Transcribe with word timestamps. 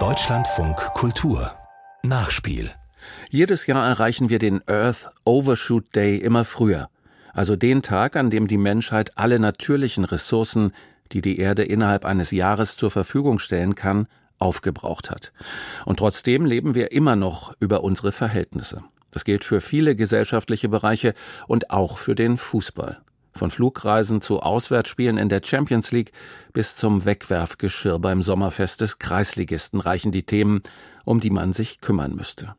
Deutschlandfunk 0.00 0.76
Kultur 0.94 1.52
Nachspiel 2.02 2.72
Jedes 3.30 3.68
Jahr 3.68 3.86
erreichen 3.86 4.30
wir 4.30 4.40
den 4.40 4.62
Earth 4.66 5.12
Overshoot 5.24 5.94
Day 5.94 6.16
immer 6.16 6.44
früher, 6.44 6.88
also 7.34 7.54
den 7.54 7.82
Tag, 7.82 8.16
an 8.16 8.30
dem 8.30 8.48
die 8.48 8.58
Menschheit 8.58 9.16
alle 9.16 9.38
natürlichen 9.38 10.04
Ressourcen, 10.04 10.72
die 11.12 11.20
die 11.20 11.38
Erde 11.38 11.62
innerhalb 11.62 12.04
eines 12.04 12.32
Jahres 12.32 12.76
zur 12.76 12.90
Verfügung 12.90 13.38
stellen 13.38 13.76
kann, 13.76 14.08
aufgebraucht 14.40 15.12
hat. 15.12 15.32
Und 15.84 16.00
trotzdem 16.00 16.46
leben 16.46 16.74
wir 16.74 16.90
immer 16.90 17.14
noch 17.14 17.54
über 17.60 17.84
unsere 17.84 18.10
Verhältnisse. 18.10 18.82
Das 19.12 19.24
gilt 19.24 19.44
für 19.44 19.60
viele 19.60 19.94
gesellschaftliche 19.94 20.68
Bereiche 20.68 21.14
und 21.46 21.70
auch 21.70 21.98
für 21.98 22.16
den 22.16 22.38
Fußball. 22.38 23.03
Von 23.36 23.50
Flugreisen 23.50 24.20
zu 24.20 24.40
Auswärtsspielen 24.40 25.18
in 25.18 25.28
der 25.28 25.40
Champions 25.44 25.90
League 25.90 26.12
bis 26.52 26.76
zum 26.76 27.04
Wegwerfgeschirr 27.04 27.98
beim 27.98 28.22
Sommerfest 28.22 28.80
des 28.80 28.98
Kreisligisten 28.98 29.80
reichen 29.80 30.12
die 30.12 30.22
Themen, 30.22 30.62
um 31.04 31.18
die 31.18 31.30
man 31.30 31.52
sich 31.52 31.80
kümmern 31.80 32.14
müsste. 32.14 32.54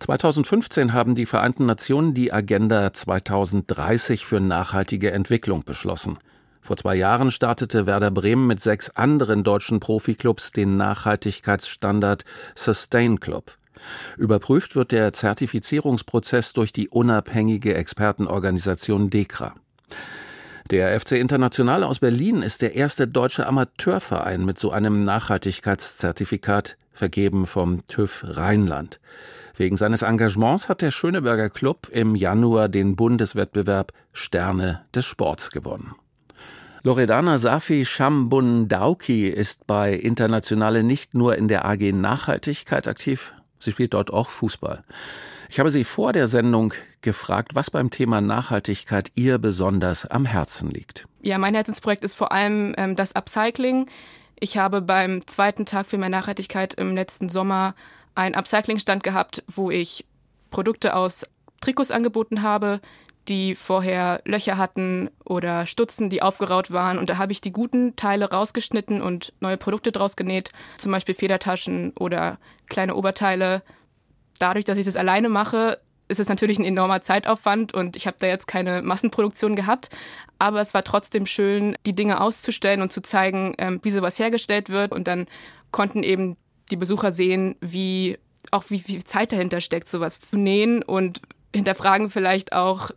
2015 0.00 0.92
haben 0.92 1.14
die 1.14 1.26
Vereinten 1.26 1.66
Nationen 1.66 2.14
die 2.14 2.32
Agenda 2.32 2.92
2030 2.92 4.24
für 4.24 4.40
nachhaltige 4.40 5.12
Entwicklung 5.12 5.64
beschlossen. 5.64 6.18
Vor 6.62 6.76
zwei 6.76 6.94
Jahren 6.94 7.30
startete 7.30 7.86
Werder 7.86 8.10
Bremen 8.10 8.46
mit 8.46 8.60
sechs 8.60 8.90
anderen 8.90 9.44
deutschen 9.44 9.80
Profiklubs 9.80 10.52
den 10.52 10.76
Nachhaltigkeitsstandard 10.76 12.24
Sustain 12.54 13.18
Club. 13.18 13.56
Überprüft 14.18 14.76
wird 14.76 14.92
der 14.92 15.12
Zertifizierungsprozess 15.12 16.52
durch 16.52 16.72
die 16.72 16.88
unabhängige 16.88 17.74
Expertenorganisation 17.74 19.08
DEKRA. 19.08 19.54
Der 20.70 20.98
FC 21.00 21.12
International 21.12 21.82
aus 21.82 21.98
Berlin 21.98 22.42
ist 22.42 22.62
der 22.62 22.76
erste 22.76 23.08
deutsche 23.08 23.46
Amateurverein 23.46 24.44
mit 24.44 24.58
so 24.58 24.70
einem 24.70 25.02
Nachhaltigkeitszertifikat, 25.02 26.76
vergeben 26.92 27.46
vom 27.46 27.84
TÜV 27.86 28.24
Rheinland. 28.26 29.00
Wegen 29.56 29.76
seines 29.76 30.02
Engagements 30.02 30.68
hat 30.68 30.80
der 30.80 30.90
Schöneberger 30.90 31.50
Club 31.50 31.88
im 31.90 32.14
Januar 32.14 32.68
den 32.68 32.94
Bundeswettbewerb 32.94 33.92
Sterne 34.12 34.82
des 34.94 35.06
Sports 35.06 35.50
gewonnen. 35.50 35.96
Loredana 36.82 37.36
Safi 37.36 37.84
Shambundauki 37.84 39.28
ist 39.28 39.66
bei 39.66 39.92
Internationale 39.92 40.82
nicht 40.82 41.14
nur 41.14 41.36
in 41.36 41.48
der 41.48 41.66
AG 41.66 41.92
Nachhaltigkeit 41.92 42.88
aktiv, 42.88 43.32
sie 43.58 43.72
spielt 43.72 43.92
dort 43.92 44.12
auch 44.12 44.30
Fußball. 44.30 44.82
Ich 45.50 45.58
habe 45.58 45.68
sie 45.68 45.82
vor 45.82 46.12
der 46.12 46.28
Sendung 46.28 46.72
gefragt, 47.00 47.56
was 47.56 47.72
beim 47.72 47.90
Thema 47.90 48.20
Nachhaltigkeit 48.20 49.10
ihr 49.16 49.38
besonders 49.38 50.06
am 50.06 50.24
Herzen 50.24 50.70
liegt. 50.70 51.08
Ja, 51.22 51.38
mein 51.38 51.54
Herzensprojekt 51.54 52.04
ist 52.04 52.14
vor 52.14 52.30
allem 52.30 52.72
ähm, 52.78 52.94
das 52.94 53.16
Upcycling. 53.16 53.90
Ich 54.38 54.56
habe 54.56 54.80
beim 54.80 55.26
zweiten 55.26 55.66
Tag 55.66 55.86
für 55.86 55.98
mehr 55.98 56.08
Nachhaltigkeit 56.08 56.74
im 56.74 56.94
letzten 56.94 57.28
Sommer 57.28 57.74
einen 58.14 58.36
Upcycling-Stand 58.36 59.02
gehabt, 59.02 59.42
wo 59.48 59.72
ich 59.72 60.06
Produkte 60.50 60.94
aus 60.94 61.26
Trikots 61.60 61.90
angeboten 61.90 62.42
habe, 62.42 62.80
die 63.26 63.56
vorher 63.56 64.22
Löcher 64.24 64.56
hatten 64.56 65.10
oder 65.24 65.66
Stutzen, 65.66 66.10
die 66.10 66.22
aufgeraut 66.22 66.70
waren. 66.70 66.96
Und 66.96 67.10
da 67.10 67.18
habe 67.18 67.32
ich 67.32 67.40
die 67.40 67.52
guten 67.52 67.96
Teile 67.96 68.30
rausgeschnitten 68.30 69.02
und 69.02 69.32
neue 69.40 69.56
Produkte 69.56 69.90
draus 69.90 70.14
genäht, 70.14 70.52
zum 70.78 70.92
Beispiel 70.92 71.16
Federtaschen 71.16 71.92
oder 71.98 72.38
kleine 72.68 72.94
Oberteile. 72.94 73.62
Dadurch, 74.40 74.64
dass 74.64 74.78
ich 74.78 74.86
das 74.86 74.96
alleine 74.96 75.28
mache, 75.28 75.78
ist 76.08 76.18
es 76.18 76.28
natürlich 76.28 76.58
ein 76.58 76.64
enormer 76.64 77.02
Zeitaufwand 77.02 77.72
und 77.72 77.94
ich 77.94 78.08
habe 78.08 78.16
da 78.18 78.26
jetzt 78.26 78.48
keine 78.48 78.82
Massenproduktion 78.82 79.54
gehabt. 79.54 79.90
Aber 80.40 80.60
es 80.60 80.74
war 80.74 80.82
trotzdem 80.82 81.24
schön, 81.24 81.76
die 81.86 81.94
Dinge 81.94 82.20
auszustellen 82.20 82.82
und 82.82 82.90
zu 82.90 83.00
zeigen, 83.00 83.54
ähm, 83.58 83.78
wie 83.84 83.92
sowas 83.92 84.18
hergestellt 84.18 84.70
wird. 84.70 84.92
Und 84.92 85.06
dann 85.06 85.26
konnten 85.70 86.02
eben 86.02 86.36
die 86.70 86.76
Besucher 86.76 87.12
sehen, 87.12 87.54
wie 87.60 88.18
auch 88.50 88.64
wie 88.70 88.80
viel 88.80 89.04
Zeit 89.04 89.30
dahinter 89.32 89.60
steckt, 89.60 89.88
sowas 89.88 90.20
zu 90.20 90.36
nähen 90.36 90.82
und 90.82 91.20
hinterfragen 91.54 92.10
vielleicht 92.10 92.52
auch, 92.52 92.90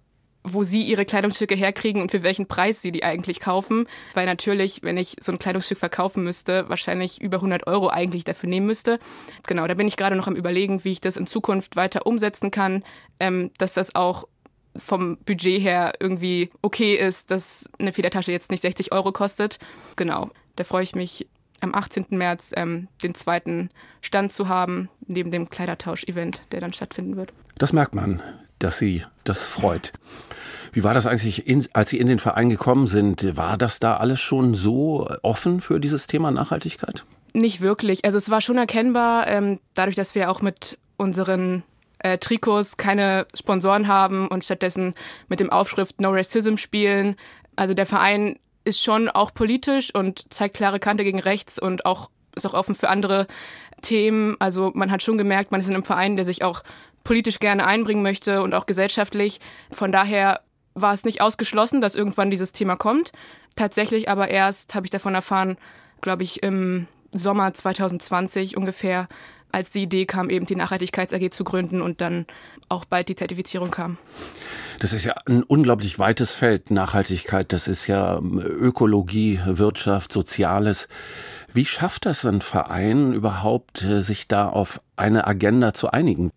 wo 0.43 0.63
sie 0.63 0.83
ihre 0.83 1.05
Kleidungsstücke 1.05 1.55
herkriegen 1.55 2.01
und 2.01 2.11
für 2.11 2.23
welchen 2.23 2.47
Preis 2.47 2.81
sie 2.81 2.91
die 2.91 3.03
eigentlich 3.03 3.39
kaufen. 3.39 3.87
Weil 4.13 4.25
natürlich, 4.25 4.83
wenn 4.83 4.97
ich 4.97 5.15
so 5.21 5.31
ein 5.31 5.39
Kleidungsstück 5.39 5.77
verkaufen 5.77 6.23
müsste, 6.23 6.67
wahrscheinlich 6.69 7.21
über 7.21 7.37
100 7.37 7.67
Euro 7.67 7.89
eigentlich 7.89 8.23
dafür 8.23 8.49
nehmen 8.49 8.67
müsste. 8.67 8.99
Genau, 9.47 9.67
da 9.67 9.73
bin 9.73 9.87
ich 9.87 9.97
gerade 9.97 10.15
noch 10.15 10.27
am 10.27 10.35
Überlegen, 10.35 10.83
wie 10.83 10.91
ich 10.91 11.01
das 11.01 11.17
in 11.17 11.27
Zukunft 11.27 11.75
weiter 11.75 12.05
umsetzen 12.05 12.51
kann, 12.51 12.83
ähm, 13.19 13.51
dass 13.57 13.73
das 13.73 13.95
auch 13.95 14.27
vom 14.75 15.17
Budget 15.17 15.61
her 15.61 15.93
irgendwie 15.99 16.49
okay 16.61 16.95
ist, 16.95 17.31
dass 17.31 17.69
eine 17.79 17.93
Federtasche 17.93 18.31
jetzt 18.31 18.51
nicht 18.51 18.61
60 18.61 18.91
Euro 18.91 19.11
kostet. 19.11 19.59
Genau, 19.95 20.29
da 20.55 20.63
freue 20.63 20.83
ich 20.83 20.95
mich 20.95 21.27
am 21.61 21.73
18. 21.75 22.07
März 22.09 22.51
ähm, 22.55 22.87
den 23.01 23.15
zweiten 23.15 23.69
Stand 24.01 24.33
zu 24.33 24.49
haben, 24.49 24.89
neben 25.07 25.31
dem 25.31 25.49
Kleidertausch-Event, 25.49 26.41
der 26.51 26.59
dann 26.59 26.73
stattfinden 26.73 27.15
wird. 27.15 27.31
Das 27.57 27.71
merkt 27.71 27.95
man 27.95 28.21
dass 28.63 28.77
Sie 28.77 29.03
das 29.23 29.43
freut. 29.43 29.93
Wie 30.71 30.83
war 30.83 30.93
das 30.93 31.05
eigentlich, 31.05 31.47
in, 31.47 31.67
als 31.73 31.91
Sie 31.91 31.99
in 31.99 32.07
den 32.07 32.19
Verein 32.19 32.49
gekommen 32.49 32.87
sind? 32.87 33.37
War 33.37 33.57
das 33.57 33.79
da 33.79 33.97
alles 33.97 34.19
schon 34.19 34.55
so 34.55 35.07
offen 35.21 35.61
für 35.61 35.79
dieses 35.79 36.07
Thema 36.07 36.31
Nachhaltigkeit? 36.31 37.05
Nicht 37.33 37.61
wirklich. 37.61 38.05
Also 38.05 38.17
es 38.17 38.29
war 38.29 38.41
schon 38.41 38.57
erkennbar, 38.57 39.27
ähm, 39.27 39.59
dadurch, 39.75 39.95
dass 39.95 40.15
wir 40.15 40.31
auch 40.31 40.41
mit 40.41 40.77
unseren 40.97 41.63
äh, 41.99 42.17
Trikots 42.17 42.77
keine 42.77 43.27
Sponsoren 43.33 43.87
haben 43.87 44.27
und 44.27 44.43
stattdessen 44.43 44.93
mit 45.29 45.39
dem 45.39 45.51
Aufschrift 45.51 46.01
No 46.01 46.09
Racism 46.11 46.57
spielen. 46.57 47.15
Also 47.55 47.73
der 47.73 47.85
Verein 47.85 48.37
ist 48.65 48.81
schon 48.81 49.09
auch 49.09 49.33
politisch 49.33 49.93
und 49.93 50.33
zeigt 50.33 50.55
klare 50.55 50.79
Kante 50.79 51.03
gegen 51.03 51.19
rechts 51.19 51.59
und 51.59 51.85
auch 51.85 52.09
ist 52.35 52.45
auch 52.47 52.53
offen 52.53 52.75
für 52.75 52.89
andere 52.89 53.27
Themen. 53.81 54.35
Also 54.39 54.71
man 54.73 54.89
hat 54.91 55.03
schon 55.03 55.17
gemerkt, 55.17 55.51
man 55.51 55.61
ist 55.61 55.67
in 55.67 55.75
einem 55.75 55.83
Verein, 55.83 56.15
der 56.15 56.25
sich 56.25 56.43
auch 56.43 56.63
politisch 57.03 57.39
gerne 57.39 57.65
einbringen 57.65 58.03
möchte 58.03 58.41
und 58.41 58.53
auch 58.53 58.65
gesellschaftlich. 58.65 59.39
Von 59.71 59.91
daher 59.91 60.41
war 60.73 60.93
es 60.93 61.05
nicht 61.05 61.21
ausgeschlossen, 61.21 61.81
dass 61.81 61.95
irgendwann 61.95 62.31
dieses 62.31 62.51
Thema 62.51 62.75
kommt. 62.75 63.11
Tatsächlich 63.55 64.09
aber 64.09 64.29
erst 64.29 64.73
habe 64.75 64.85
ich 64.85 64.91
davon 64.91 65.13
erfahren, 65.13 65.57
glaube 66.01 66.23
ich, 66.23 66.41
im 66.41 66.87
Sommer 67.11 67.53
2020 67.53 68.57
ungefähr, 68.57 69.07
als 69.51 69.69
die 69.69 69.83
Idee 69.83 70.05
kam, 70.05 70.31
eben 70.31 70.47
die 70.47 70.55
Nachhaltigkeits 70.55 71.13
AG 71.13 71.29
zu 71.31 71.43
gründen 71.43 71.81
und 71.81 72.01
dann 72.01 72.25
auch 72.69 72.85
bald 72.85 73.07
die 73.07 73.15
Zertifizierung 73.15 73.69
kam. 73.69 73.99
Das 74.79 74.93
ist 74.93 75.05
ja 75.05 75.13
ein 75.27 75.43
unglaublich 75.43 75.99
weites 75.99 76.31
Feld, 76.31 76.71
Nachhaltigkeit. 76.71 77.53
Das 77.53 77.67
ist 77.67 77.85
ja 77.85 78.17
ähm, 78.17 78.39
Ökologie, 78.39 79.39
Wirtschaft, 79.45 80.11
Soziales. 80.11 80.87
Wie 81.53 81.65
schafft 81.65 82.07
das 82.07 82.25
ein 82.25 82.41
Verein 82.41 83.13
überhaupt, 83.13 83.83
äh, 83.83 84.01
sich 84.01 84.27
da 84.27 84.49
auf 84.49 84.81
eine 84.95 85.27
Agenda 85.27 85.73
zu 85.73 85.91
einigen? 85.91 86.31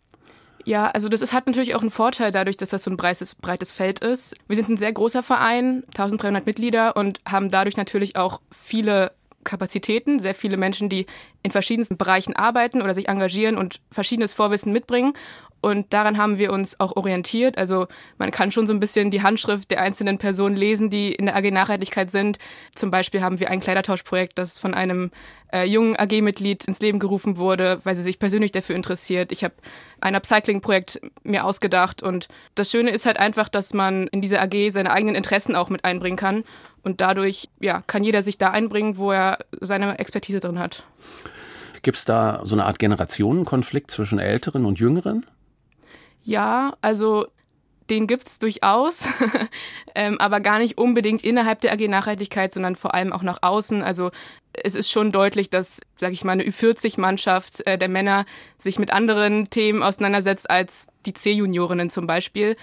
Ja, 0.66 0.88
also 0.88 1.08
das 1.08 1.22
ist, 1.22 1.32
hat 1.32 1.46
natürlich 1.46 1.76
auch 1.76 1.80
einen 1.80 1.92
Vorteil 1.92 2.32
dadurch, 2.32 2.56
dass 2.56 2.70
das 2.70 2.82
so 2.82 2.90
ein 2.90 2.96
breites, 2.96 3.36
breites 3.36 3.70
Feld 3.70 4.00
ist. 4.00 4.34
Wir 4.48 4.56
sind 4.56 4.68
ein 4.68 4.76
sehr 4.76 4.92
großer 4.92 5.22
Verein, 5.22 5.84
1300 5.90 6.44
Mitglieder 6.44 6.96
und 6.96 7.20
haben 7.24 7.50
dadurch 7.50 7.76
natürlich 7.76 8.16
auch 8.16 8.40
viele 8.50 9.12
Kapazitäten, 9.44 10.18
sehr 10.18 10.34
viele 10.34 10.56
Menschen, 10.56 10.88
die 10.88 11.06
in 11.44 11.52
verschiedensten 11.52 11.96
Bereichen 11.96 12.34
arbeiten 12.34 12.82
oder 12.82 12.94
sich 12.94 13.08
engagieren 13.08 13.56
und 13.56 13.80
verschiedenes 13.92 14.34
Vorwissen 14.34 14.72
mitbringen. 14.72 15.12
Und 15.60 15.92
daran 15.92 16.16
haben 16.18 16.38
wir 16.38 16.52
uns 16.52 16.78
auch 16.78 16.96
orientiert. 16.96 17.58
Also 17.58 17.86
man 18.18 18.30
kann 18.30 18.52
schon 18.52 18.66
so 18.66 18.72
ein 18.72 18.80
bisschen 18.80 19.10
die 19.10 19.22
Handschrift 19.22 19.70
der 19.70 19.80
einzelnen 19.80 20.18
Personen 20.18 20.54
lesen, 20.54 20.90
die 20.90 21.12
in 21.12 21.26
der 21.26 21.36
AG 21.36 21.50
Nachhaltigkeit 21.50 22.10
sind. 22.10 22.38
Zum 22.74 22.90
Beispiel 22.90 23.22
haben 23.22 23.40
wir 23.40 23.50
ein 23.50 23.60
Kleidertauschprojekt, 23.60 24.38
das 24.38 24.58
von 24.58 24.74
einem 24.74 25.10
äh, 25.52 25.64
jungen 25.64 25.96
AG-Mitglied 25.96 26.64
ins 26.66 26.80
Leben 26.80 26.98
gerufen 26.98 27.36
wurde, 27.36 27.80
weil 27.84 27.96
sie 27.96 28.02
sich 28.02 28.18
persönlich 28.18 28.52
dafür 28.52 28.76
interessiert. 28.76 29.32
Ich 29.32 29.42
habe 29.42 29.54
ein 30.00 30.14
Upcycling-Projekt 30.14 31.00
mir 31.24 31.44
ausgedacht. 31.44 32.02
Und 32.02 32.28
das 32.54 32.70
Schöne 32.70 32.90
ist 32.90 33.06
halt 33.06 33.18
einfach, 33.18 33.48
dass 33.48 33.74
man 33.74 34.06
in 34.08 34.20
diese 34.20 34.40
AG 34.40 34.70
seine 34.70 34.92
eigenen 34.92 35.14
Interessen 35.14 35.56
auch 35.56 35.70
mit 35.70 35.84
einbringen 35.84 36.16
kann. 36.16 36.44
Und 36.82 37.00
dadurch 37.00 37.48
ja, 37.58 37.82
kann 37.86 38.04
jeder 38.04 38.22
sich 38.22 38.38
da 38.38 38.50
einbringen, 38.50 38.96
wo 38.96 39.10
er 39.10 39.38
seine 39.60 39.98
Expertise 39.98 40.38
drin 40.38 40.58
hat. 40.58 40.84
Gibt 41.82 41.98
es 41.98 42.04
da 42.04 42.40
so 42.44 42.54
eine 42.54 42.64
Art 42.64 42.78
Generationenkonflikt 42.78 43.90
zwischen 43.90 44.18
Älteren 44.18 44.64
und 44.64 44.78
Jüngeren? 44.78 45.26
Ja, 46.26 46.76
also 46.82 47.26
den 47.88 48.08
gibt's 48.08 48.40
durchaus, 48.40 49.06
ähm, 49.94 50.20
aber 50.20 50.40
gar 50.40 50.58
nicht 50.58 50.76
unbedingt 50.76 51.22
innerhalb 51.22 51.60
der 51.60 51.72
AG 51.72 51.86
Nachhaltigkeit, 51.86 52.52
sondern 52.52 52.74
vor 52.74 52.94
allem 52.94 53.12
auch 53.12 53.22
nach 53.22 53.38
außen. 53.42 53.80
Also 53.80 54.10
es 54.52 54.74
ist 54.74 54.90
schon 54.90 55.12
deutlich, 55.12 55.50
dass, 55.50 55.80
sage 55.96 56.14
ich 56.14 56.24
mal, 56.24 56.32
eine 56.32 56.42
Ü40-Mannschaft 56.42 57.64
äh, 57.64 57.78
der 57.78 57.88
Männer 57.88 58.26
sich 58.58 58.80
mit 58.80 58.92
anderen 58.92 59.44
Themen 59.44 59.84
auseinandersetzt 59.84 60.50
als 60.50 60.88
die 61.06 61.14
C-Juniorinnen 61.14 61.90
zum 61.90 62.08
Beispiel. 62.08 62.56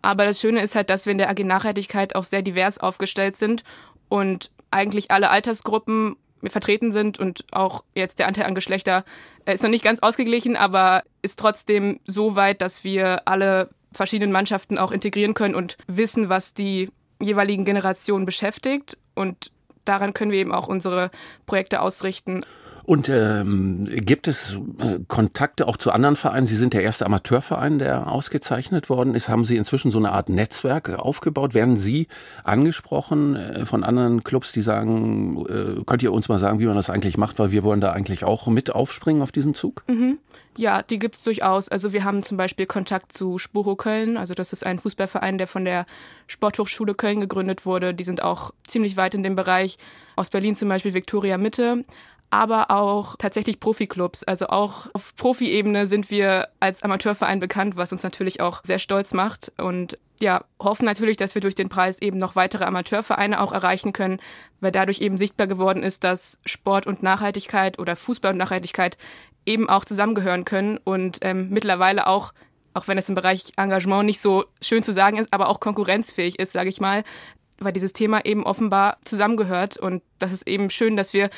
Aber 0.00 0.24
das 0.24 0.40
Schöne 0.40 0.62
ist 0.62 0.74
halt, 0.74 0.88
dass 0.88 1.04
wir 1.04 1.12
in 1.12 1.18
der 1.18 1.28
AG 1.28 1.44
Nachhaltigkeit 1.44 2.14
auch 2.16 2.24
sehr 2.24 2.40
divers 2.40 2.78
aufgestellt 2.78 3.36
sind 3.36 3.64
und 4.08 4.50
eigentlich 4.70 5.10
alle 5.10 5.28
Altersgruppen 5.28 6.16
vertreten 6.48 6.92
sind 6.92 7.18
und 7.18 7.44
auch 7.52 7.84
jetzt 7.94 8.18
der 8.18 8.26
Anteil 8.26 8.44
an 8.44 8.54
Geschlechter 8.54 9.04
äh, 9.44 9.54
ist 9.54 9.62
noch 9.62 9.70
nicht 9.70 9.84
ganz 9.84 10.00
ausgeglichen, 10.00 10.56
aber 10.56 11.02
ist 11.22 11.38
trotzdem 11.38 12.00
so 12.06 12.36
weit, 12.36 12.62
dass 12.62 12.84
wir 12.84 13.28
alle 13.28 13.68
verschiedenen 13.92 14.32
Mannschaften 14.32 14.78
auch 14.78 14.92
integrieren 14.92 15.34
können 15.34 15.54
und 15.54 15.76
wissen, 15.86 16.28
was 16.28 16.54
die 16.54 16.90
jeweiligen 17.20 17.64
Generationen 17.64 18.24
beschäftigt 18.24 18.96
und 19.14 19.52
daran 19.84 20.14
können 20.14 20.30
wir 20.30 20.38
eben 20.38 20.54
auch 20.54 20.68
unsere 20.68 21.10
Projekte 21.46 21.82
ausrichten. 21.82 22.42
Und 22.84 23.08
ähm, 23.08 23.86
gibt 23.90 24.28
es 24.28 24.58
äh, 24.78 24.98
Kontakte 25.08 25.68
auch 25.68 25.76
zu 25.76 25.92
anderen 25.92 26.16
Vereinen? 26.16 26.46
Sie 26.46 26.56
sind 26.56 26.74
der 26.74 26.82
erste 26.82 27.06
Amateurverein, 27.06 27.78
der 27.78 28.10
ausgezeichnet 28.10 28.88
worden 28.88 29.14
ist. 29.14 29.28
Haben 29.28 29.44
Sie 29.44 29.56
inzwischen 29.56 29.90
so 29.90 29.98
eine 29.98 30.12
Art 30.12 30.28
Netzwerk 30.28 30.90
aufgebaut? 30.90 31.54
Werden 31.54 31.76
Sie 31.76 32.08
angesprochen 32.44 33.36
äh, 33.36 33.64
von 33.64 33.84
anderen 33.84 34.24
Clubs, 34.24 34.52
die 34.52 34.62
sagen, 34.62 35.44
äh, 35.48 35.82
könnt 35.84 36.02
ihr 36.02 36.12
uns 36.12 36.28
mal 36.28 36.38
sagen, 36.38 36.58
wie 36.58 36.66
man 36.66 36.76
das 36.76 36.90
eigentlich 36.90 37.16
macht, 37.16 37.38
weil 37.38 37.50
wir 37.50 37.62
wollen 37.62 37.80
da 37.80 37.92
eigentlich 37.92 38.24
auch 38.24 38.46
mit 38.46 38.74
aufspringen 38.74 39.22
auf 39.22 39.32
diesen 39.32 39.54
Zug? 39.54 39.84
Mhm. 39.88 40.18
Ja, 40.56 40.82
die 40.82 40.98
gibt 40.98 41.16
es 41.16 41.22
durchaus. 41.22 41.68
Also 41.68 41.92
wir 41.92 42.04
haben 42.04 42.22
zum 42.22 42.36
Beispiel 42.36 42.66
Kontakt 42.66 43.12
zu 43.12 43.38
Spuro 43.38 43.76
Köln. 43.76 44.16
Also 44.16 44.34
das 44.34 44.52
ist 44.52 44.66
ein 44.66 44.78
Fußballverein, 44.78 45.38
der 45.38 45.46
von 45.46 45.64
der 45.64 45.86
Sporthochschule 46.26 46.94
Köln 46.94 47.20
gegründet 47.20 47.64
wurde. 47.64 47.94
Die 47.94 48.04
sind 48.04 48.22
auch 48.22 48.50
ziemlich 48.66 48.96
weit 48.96 49.14
in 49.14 49.22
dem 49.22 49.36
Bereich. 49.36 49.78
Aus 50.16 50.28
Berlin 50.28 50.56
zum 50.56 50.68
Beispiel 50.68 50.92
Viktoria 50.92 51.38
Mitte 51.38 51.84
aber 52.30 52.70
auch 52.70 53.16
tatsächlich 53.16 53.60
Profiklubs. 53.60 54.22
Also 54.24 54.48
auch 54.48 54.86
auf 54.92 55.14
Profi-Ebene 55.16 55.86
sind 55.86 56.10
wir 56.10 56.48
als 56.60 56.82
Amateurverein 56.82 57.40
bekannt, 57.40 57.76
was 57.76 57.92
uns 57.92 58.02
natürlich 58.02 58.40
auch 58.40 58.60
sehr 58.64 58.78
stolz 58.78 59.12
macht 59.12 59.52
und 59.58 59.98
ja, 60.20 60.44
hoffen 60.62 60.84
natürlich, 60.84 61.16
dass 61.16 61.34
wir 61.34 61.40
durch 61.40 61.54
den 61.54 61.70
Preis 61.70 62.00
eben 62.00 62.18
noch 62.18 62.36
weitere 62.36 62.64
Amateurvereine 62.64 63.40
auch 63.40 63.52
erreichen 63.52 63.94
können, 63.94 64.20
weil 64.60 64.70
dadurch 64.70 65.00
eben 65.00 65.16
sichtbar 65.16 65.46
geworden 65.46 65.82
ist, 65.82 66.04
dass 66.04 66.38
Sport 66.44 66.86
und 66.86 67.02
Nachhaltigkeit 67.02 67.78
oder 67.78 67.96
Fußball 67.96 68.32
und 68.32 68.38
Nachhaltigkeit 68.38 68.98
eben 69.46 69.70
auch 69.70 69.86
zusammengehören 69.86 70.44
können 70.44 70.78
und 70.84 71.18
ähm, 71.22 71.48
mittlerweile 71.48 72.06
auch 72.06 72.32
auch 72.72 72.86
wenn 72.86 72.98
es 72.98 73.08
im 73.08 73.16
Bereich 73.16 73.52
Engagement 73.56 74.06
nicht 74.06 74.20
so 74.20 74.44
schön 74.62 74.84
zu 74.84 74.92
sagen 74.92 75.18
ist, 75.18 75.32
aber 75.32 75.48
auch 75.48 75.58
konkurrenzfähig 75.58 76.38
ist, 76.38 76.52
sage 76.52 76.68
ich 76.68 76.80
mal, 76.80 77.02
weil 77.58 77.72
dieses 77.72 77.92
Thema 77.92 78.24
eben 78.24 78.44
offenbar 78.44 78.98
zusammengehört. 79.04 79.76
Und 79.76 80.02
das 80.20 80.32
ist 80.32 80.46
eben 80.46 80.70
schön, 80.70 80.96
dass 80.96 81.12
wir 81.12 81.30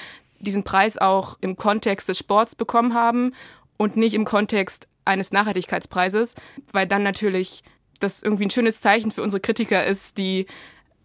diesen 0.42 0.64
Preis 0.64 0.98
auch 0.98 1.38
im 1.40 1.56
Kontext 1.56 2.08
des 2.08 2.18
Sports 2.18 2.54
bekommen 2.54 2.94
haben 2.94 3.32
und 3.76 3.96
nicht 3.96 4.14
im 4.14 4.24
Kontext 4.24 4.88
eines 5.04 5.32
Nachhaltigkeitspreises, 5.32 6.34
weil 6.72 6.86
dann 6.86 7.02
natürlich 7.02 7.62
das 8.00 8.22
irgendwie 8.22 8.46
ein 8.46 8.50
schönes 8.50 8.80
Zeichen 8.80 9.10
für 9.10 9.22
unsere 9.22 9.40
Kritiker 9.40 9.84
ist, 9.84 10.18
die 10.18 10.46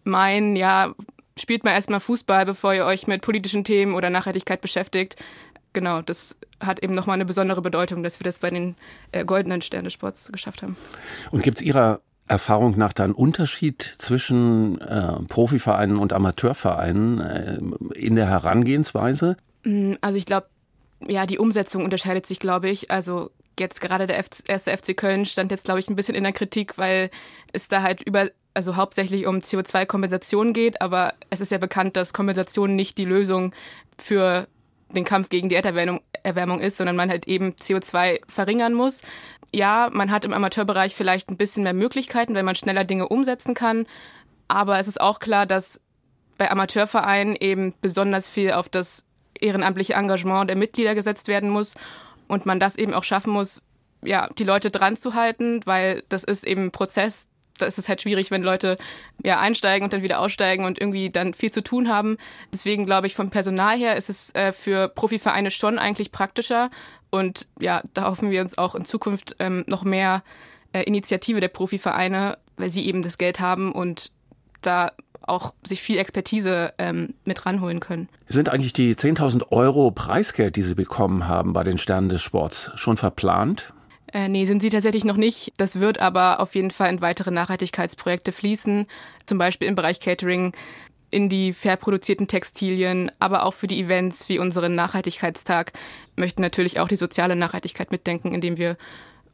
meinen, 0.03 0.55
ja, 0.55 0.93
spielt 1.39 1.63
mal 1.63 1.71
erstmal 1.71 1.99
Fußball, 1.99 2.45
bevor 2.45 2.73
ihr 2.73 2.85
euch 2.85 3.07
mit 3.07 3.21
politischen 3.21 3.63
Themen 3.63 3.93
oder 3.93 4.09
Nachhaltigkeit 4.09 4.61
beschäftigt. 4.61 5.15
Genau, 5.73 6.01
das 6.01 6.35
hat 6.59 6.81
eben 6.81 6.95
nochmal 6.95 7.15
eine 7.15 7.25
besondere 7.25 7.61
Bedeutung, 7.61 8.01
dass 8.01 8.19
wir 8.19 8.23
das 8.23 8.39
bei 8.39 8.49
den 8.49 8.75
äh, 9.11 9.23
goldenen 9.23 9.61
Stern 9.61 9.83
des 9.83 9.93
Sports 9.93 10.31
geschafft 10.31 10.63
haben. 10.63 10.75
Und 11.29 11.43
gibt 11.43 11.59
es 11.59 11.63
Ihrer 11.63 12.01
Erfahrung 12.27 12.77
nach 12.77 12.93
da 12.93 13.03
einen 13.03 13.13
Unterschied 13.13 13.81
zwischen 13.97 14.81
äh, 14.81 15.23
Profivereinen 15.27 15.97
und 15.97 16.13
Amateurvereinen 16.13 17.19
äh, 17.19 17.57
in 17.95 18.15
der 18.15 18.27
Herangehensweise? 18.27 19.37
Mm, 19.63 19.93
also 20.01 20.17
ich 20.17 20.25
glaube, 20.25 20.47
ja, 21.07 21.25
die 21.25 21.39
Umsetzung 21.39 21.83
unterscheidet 21.83 22.25
sich, 22.25 22.39
glaube 22.39 22.69
ich. 22.69 22.91
Also 22.91 23.31
jetzt 23.59 23.81
gerade 23.81 24.07
der 24.07 24.23
erste 24.47 24.75
FC 24.75 24.95
Köln 24.95 25.25
stand 25.25 25.51
jetzt, 25.51 25.65
glaube 25.65 25.79
ich, 25.79 25.89
ein 25.89 25.95
bisschen 25.95 26.15
in 26.15 26.23
der 26.23 26.33
Kritik, 26.33 26.77
weil 26.77 27.09
es 27.53 27.67
da 27.67 27.81
halt 27.81 28.01
über 28.01 28.29
also 28.53 28.75
hauptsächlich 28.75 29.27
um 29.27 29.37
CO2-Kompensation 29.37 30.51
geht, 30.51 30.81
aber 30.81 31.13
es 31.29 31.41
ist 31.41 31.51
ja 31.51 31.59
bekannt, 31.59 31.95
dass 31.95 32.11
Kompensation 32.11 32.75
nicht 32.75 32.97
die 32.97 33.05
Lösung 33.05 33.53
für 33.99 34.47
den 34.95 35.05
Kampf 35.05 35.29
gegen 35.29 35.47
die 35.47 35.55
Erderwärmung 35.55 36.01
Erwärmung 36.27 36.59
ist, 36.59 36.77
sondern 36.77 36.95
man 36.95 37.09
halt 37.09 37.27
eben 37.27 37.53
CO2 37.53 38.21
verringern 38.27 38.73
muss. 38.73 39.01
Ja, 39.53 39.89
man 39.91 40.11
hat 40.11 40.25
im 40.25 40.33
Amateurbereich 40.33 40.95
vielleicht 40.95 41.31
ein 41.31 41.37
bisschen 41.37 41.63
mehr 41.63 41.73
Möglichkeiten, 41.73 42.35
wenn 42.35 42.45
man 42.45 42.55
schneller 42.55 42.83
Dinge 42.83 43.07
umsetzen 43.07 43.53
kann. 43.53 43.87
Aber 44.47 44.79
es 44.79 44.87
ist 44.87 45.01
auch 45.01 45.19
klar, 45.19 45.45
dass 45.45 45.81
bei 46.37 46.51
Amateurvereinen 46.51 47.35
eben 47.35 47.73
besonders 47.81 48.27
viel 48.27 48.51
auf 48.51 48.69
das 48.69 49.05
ehrenamtliche 49.39 49.93
Engagement 49.93 50.49
der 50.49 50.57
Mitglieder 50.57 50.95
gesetzt 50.95 51.27
werden 51.27 51.49
muss 51.49 51.75
und 52.27 52.45
man 52.45 52.59
das 52.59 52.75
eben 52.75 52.93
auch 52.93 53.03
schaffen 53.03 53.33
muss, 53.33 53.61
ja, 54.03 54.29
die 54.37 54.43
Leute 54.43 54.69
dran 54.71 54.97
zu 54.97 55.15
halten, 55.15 55.61
weil 55.65 56.03
das 56.09 56.23
ist 56.23 56.45
eben 56.45 56.65
ein 56.65 56.71
Prozess, 56.71 57.27
da 57.57 57.65
ist 57.65 57.77
es 57.77 57.89
halt 57.89 58.01
schwierig, 58.01 58.31
wenn 58.31 58.43
Leute 58.43 58.77
ja 59.23 59.39
einsteigen 59.39 59.83
und 59.83 59.93
dann 59.93 60.03
wieder 60.03 60.19
aussteigen 60.19 60.65
und 60.65 60.79
irgendwie 60.79 61.09
dann 61.09 61.33
viel 61.33 61.51
zu 61.51 61.61
tun 61.61 61.89
haben. 61.89 62.17
Deswegen 62.53 62.85
glaube 62.85 63.07
ich, 63.07 63.15
vom 63.15 63.29
Personal 63.29 63.77
her 63.77 63.95
ist 63.95 64.09
es 64.09 64.33
äh, 64.35 64.51
für 64.51 64.87
Profivereine 64.87 65.51
schon 65.51 65.79
eigentlich 65.79 66.11
praktischer. 66.11 66.69
Und 67.09 67.47
ja, 67.59 67.81
da 67.93 68.05
hoffen 68.05 68.31
wir 68.31 68.41
uns 68.41 68.57
auch 68.57 68.75
in 68.75 68.85
Zukunft 68.85 69.35
ähm, 69.39 69.63
noch 69.67 69.83
mehr 69.83 70.23
äh, 70.73 70.83
Initiative 70.83 71.39
der 71.39 71.47
Profivereine, 71.47 72.37
weil 72.57 72.69
sie 72.69 72.85
eben 72.85 73.01
das 73.01 73.17
Geld 73.17 73.39
haben 73.39 73.71
und 73.71 74.11
da 74.61 74.91
auch 75.21 75.53
sich 75.65 75.81
viel 75.81 75.97
Expertise 75.97 76.73
ähm, 76.77 77.13
mit 77.25 77.45
ranholen 77.45 77.79
können. 77.79 78.09
Sind 78.27 78.49
eigentlich 78.49 78.73
die 78.73 78.95
10.000 78.95 79.51
Euro 79.51 79.91
Preisgeld, 79.91 80.55
die 80.55 80.63
Sie 80.63 80.75
bekommen 80.75 81.27
haben 81.27 81.53
bei 81.53 81.63
den 81.63 81.77
Sternen 81.77 82.09
des 82.09 82.21
Sports, 82.21 82.71
schon 82.75 82.97
verplant? 82.97 83.73
Äh, 84.13 84.29
nee, 84.29 84.45
sind 84.45 84.61
sie 84.61 84.69
tatsächlich 84.69 85.03
noch 85.03 85.17
nicht. 85.17 85.53
Das 85.57 85.79
wird 85.79 85.99
aber 85.99 86.39
auf 86.39 86.55
jeden 86.55 86.71
Fall 86.71 86.89
in 86.89 87.01
weitere 87.01 87.31
Nachhaltigkeitsprojekte 87.31 88.31
fließen, 88.31 88.87
zum 89.25 89.37
Beispiel 89.37 89.67
im 89.67 89.75
Bereich 89.75 89.99
Catering, 89.99 90.53
in 91.09 91.29
die 91.29 91.53
fair 91.53 91.77
produzierten 91.77 92.27
Textilien, 92.27 93.11
aber 93.19 93.45
auch 93.45 93.53
für 93.53 93.67
die 93.67 93.81
Events 93.81 94.27
wie 94.29 94.39
unseren 94.39 94.75
Nachhaltigkeitstag 94.75 95.73
möchten 96.15 96.41
natürlich 96.41 96.79
auch 96.79 96.87
die 96.87 96.95
soziale 96.95 97.35
Nachhaltigkeit 97.35 97.91
mitdenken, 97.91 98.33
indem 98.33 98.57
wir 98.57 98.77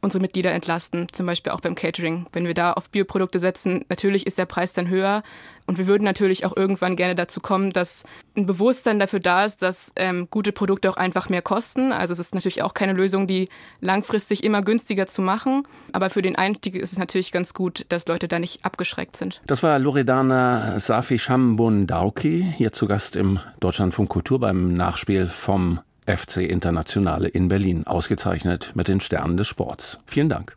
unsere 0.04 0.22
Mitglieder 0.22 0.52
entlasten, 0.52 1.08
zum 1.12 1.26
Beispiel 1.26 1.52
auch 1.52 1.60
beim 1.60 1.74
Catering. 1.74 2.26
Wenn 2.32 2.46
wir 2.46 2.54
da 2.54 2.72
auf 2.72 2.90
Bioprodukte 2.90 3.40
setzen, 3.40 3.84
natürlich 3.88 4.26
ist 4.26 4.38
der 4.38 4.46
Preis 4.46 4.72
dann 4.72 4.88
höher 4.88 5.22
und 5.66 5.78
wir 5.78 5.86
würden 5.86 6.04
natürlich 6.04 6.44
auch 6.44 6.56
irgendwann 6.56 6.94
gerne 6.94 7.14
dazu 7.14 7.40
kommen, 7.40 7.70
dass 7.70 8.04
ein 8.36 8.46
Bewusstsein 8.46 8.98
dafür 8.98 9.20
da 9.20 9.44
ist, 9.44 9.62
dass 9.62 9.92
ähm, 9.96 10.28
gute 10.30 10.52
Produkte 10.52 10.90
auch 10.90 10.96
einfach 10.96 11.28
mehr 11.28 11.42
kosten. 11.42 11.92
Also 11.92 12.12
es 12.12 12.18
ist 12.18 12.34
natürlich 12.34 12.62
auch 12.62 12.74
keine 12.74 12.92
Lösung, 12.92 13.26
die 13.26 13.48
langfristig 13.80 14.44
immer 14.44 14.62
günstiger 14.62 15.06
zu 15.06 15.22
machen, 15.22 15.66
aber 15.92 16.10
für 16.10 16.22
den 16.22 16.36
Einstieg 16.36 16.76
ist 16.76 16.92
es 16.92 16.98
natürlich 16.98 17.32
ganz 17.32 17.54
gut, 17.54 17.86
dass 17.88 18.06
Leute 18.06 18.28
da 18.28 18.38
nicht 18.38 18.64
abgeschreckt 18.64 19.16
sind. 19.16 19.40
Das 19.46 19.62
war 19.62 19.78
Loredana 19.78 20.78
Safi 20.78 21.18
Shambun 21.18 21.86
Dauki, 21.86 22.52
hier 22.56 22.72
zu 22.72 22.86
Gast 22.86 23.16
im 23.16 23.40
Deutschlandfunk 23.60 24.10
Kultur 24.10 24.40
beim 24.40 24.74
Nachspiel 24.74 25.26
vom 25.26 25.80
FC 26.06 26.38
Internationale 26.38 27.28
in 27.28 27.48
Berlin, 27.48 27.86
ausgezeichnet 27.86 28.72
mit 28.74 28.88
den 28.88 29.00
Sternen 29.00 29.36
des 29.36 29.48
Sports. 29.48 29.98
Vielen 30.06 30.28
Dank. 30.28 30.56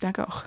Danke 0.00 0.26
auch. 0.26 0.44